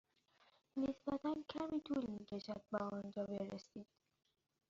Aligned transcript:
نسبتا 0.81 1.31
کمی 1.51 1.79
طول 1.85 2.05
می 2.15 2.25
کشد 2.29 2.61
به 2.71 2.77
آنجا 2.77 3.23
برسید. 3.25 3.87